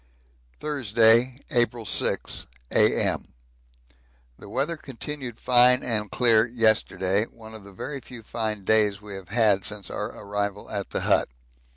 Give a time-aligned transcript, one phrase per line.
[0.59, 3.33] Thursday, April 6, A.M.
[4.39, 9.13] The weather continued fine and clear yesterday one of the very few fine days we
[9.13, 11.29] have had since our arrival at the hut.